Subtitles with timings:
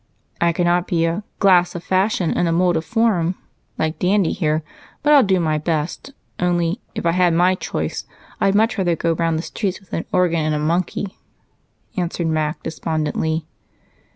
[0.41, 3.35] "I cannot be a 'glass of fashion and a mold of form'
[3.77, 4.63] like Dandy here,
[5.03, 8.07] but I'll do my best: only, if I had my choice,
[8.39, 11.19] I'd much rather go round the streets with an organ and a monkey,"
[11.97, 13.45] answered Mac despondently.